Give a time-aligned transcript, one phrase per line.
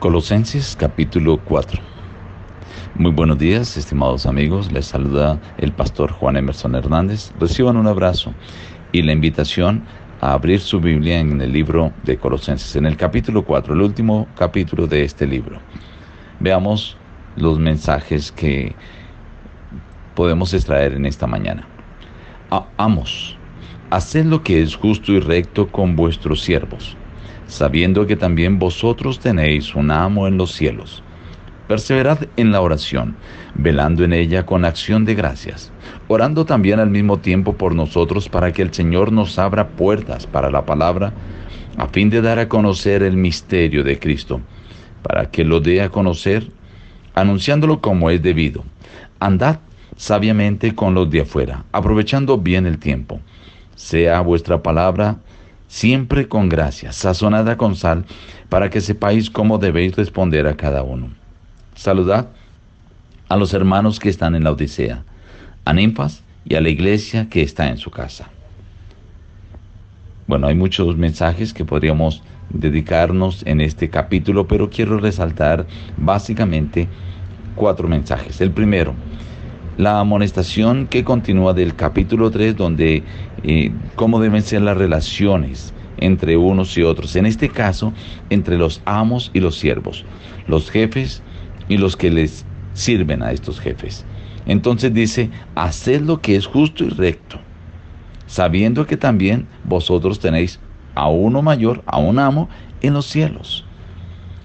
[0.00, 1.78] Colosenses capítulo 4.
[2.94, 4.72] Muy buenos días, estimados amigos.
[4.72, 7.30] Les saluda el pastor Juan Emerson Hernández.
[7.38, 8.32] Reciban un abrazo
[8.92, 9.84] y la invitación
[10.22, 14.26] a abrir su Biblia en el libro de Colosenses, en el capítulo 4, el último
[14.38, 15.60] capítulo de este libro.
[16.38, 16.96] Veamos
[17.36, 18.74] los mensajes que
[20.14, 21.68] podemos extraer en esta mañana.
[22.78, 23.36] Amos,
[23.90, 26.96] haced lo que es justo y recto con vuestros siervos
[27.50, 31.02] sabiendo que también vosotros tenéis un amo en los cielos.
[31.66, 33.16] Perseverad en la oración,
[33.54, 35.72] velando en ella con acción de gracias,
[36.08, 40.50] orando también al mismo tiempo por nosotros para que el Señor nos abra puertas para
[40.50, 41.12] la palabra,
[41.76, 44.40] a fin de dar a conocer el misterio de Cristo,
[45.02, 46.50] para que lo dé a conocer,
[47.14, 48.64] anunciándolo como es debido.
[49.18, 49.58] Andad
[49.96, 53.20] sabiamente con los de afuera, aprovechando bien el tiempo.
[53.74, 55.18] Sea vuestra palabra
[55.70, 58.04] siempre con gracia, sazonada con sal,
[58.48, 61.10] para que sepáis cómo debéis responder a cada uno.
[61.76, 62.28] Saludad
[63.28, 65.04] a los hermanos que están en la Odisea,
[65.64, 68.28] a Ninfas y a la iglesia que está en su casa.
[70.26, 76.88] Bueno, hay muchos mensajes que podríamos dedicarnos en este capítulo, pero quiero resaltar básicamente
[77.54, 78.40] cuatro mensajes.
[78.40, 78.94] El primero,
[79.80, 83.02] la amonestación que continúa del capítulo 3, donde
[83.42, 87.16] eh, cómo deben ser las relaciones entre unos y otros.
[87.16, 87.94] En este caso,
[88.28, 90.04] entre los amos y los siervos,
[90.46, 91.22] los jefes
[91.70, 94.04] y los que les sirven a estos jefes.
[94.44, 97.38] Entonces dice, haced lo que es justo y recto,
[98.26, 100.60] sabiendo que también vosotros tenéis
[100.94, 102.50] a uno mayor, a un amo
[102.82, 103.64] en los cielos.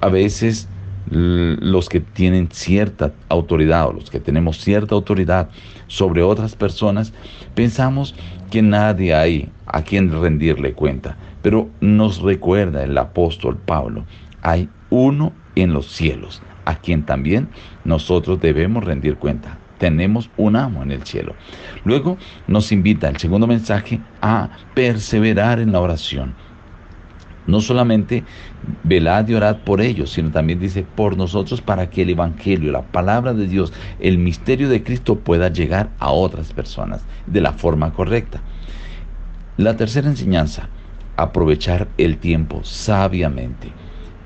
[0.00, 0.70] A veces
[1.10, 5.48] los que tienen cierta autoridad o los que tenemos cierta autoridad
[5.86, 7.12] sobre otras personas,
[7.54, 8.14] pensamos
[8.50, 11.16] que nadie hay a quien rendirle cuenta.
[11.42, 14.04] Pero nos recuerda el apóstol Pablo,
[14.42, 17.48] hay uno en los cielos, a quien también
[17.84, 19.58] nosotros debemos rendir cuenta.
[19.78, 21.34] Tenemos un amo en el cielo.
[21.84, 26.34] Luego nos invita el segundo mensaje a perseverar en la oración
[27.48, 28.24] no solamente
[28.84, 32.82] velad y orad por ellos, sino también dice por nosotros para que el Evangelio, la
[32.82, 37.92] palabra de Dios, el misterio de Cristo pueda llegar a otras personas de la forma
[37.92, 38.42] correcta.
[39.56, 40.68] La tercera enseñanza,
[41.16, 43.72] aprovechar el tiempo sabiamente.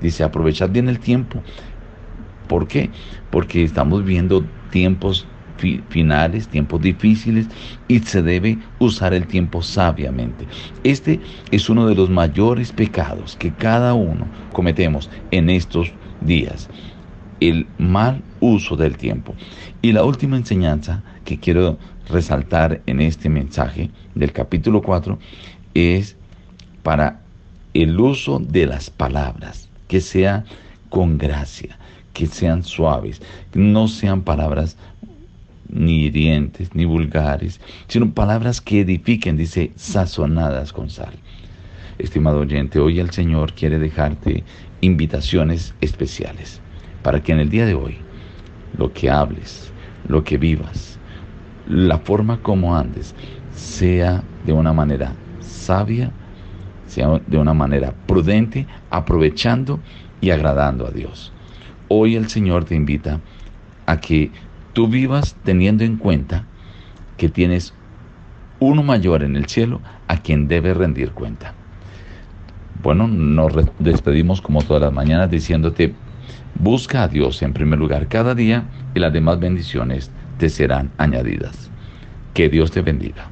[0.01, 1.41] Dice, aprovechad bien el tiempo.
[2.47, 2.91] ¿Por qué?
[3.31, 5.25] Porque estamos viendo tiempos
[5.89, 7.47] finales, tiempos difíciles
[7.87, 10.45] y se debe usar el tiempo sabiamente.
[10.83, 11.19] Este
[11.51, 15.91] es uno de los mayores pecados que cada uno cometemos en estos
[16.21, 16.69] días,
[17.39, 19.35] el mal uso del tiempo.
[19.81, 21.77] Y la última enseñanza que quiero
[22.09, 25.17] resaltar en este mensaje del capítulo 4
[25.73, 26.15] es
[26.83, 27.21] para
[27.73, 30.43] el uso de las palabras, que sea
[30.89, 31.77] con gracia,
[32.13, 33.21] que sean suaves,
[33.53, 34.77] no sean palabras
[35.69, 41.13] ni hirientes, ni vulgares, sino palabras que edifiquen, dice, sazonadas con sal.
[41.99, 44.43] Estimado oyente, hoy el Señor quiere dejarte
[44.81, 46.61] invitaciones especiales
[47.03, 47.97] para que en el día de hoy
[48.77, 49.71] lo que hables,
[50.07, 50.97] lo que vivas,
[51.67, 53.15] la forma como andes,
[53.55, 56.11] sea de una manera sabia,
[56.87, 59.79] sea de una manera prudente, aprovechando
[60.21, 61.31] y agradando a Dios.
[61.87, 63.19] Hoy el Señor te invita
[63.85, 64.31] a que
[64.73, 66.45] tú vivas teniendo en cuenta
[67.17, 67.73] que tienes
[68.59, 71.53] uno mayor en el cielo a quien debe rendir cuenta.
[72.81, 75.93] Bueno, nos despedimos como todas las mañanas diciéndote,
[76.59, 78.63] busca a Dios en primer lugar cada día
[78.93, 81.71] y las demás bendiciones te serán añadidas.
[82.33, 83.29] Que Dios te bendiga.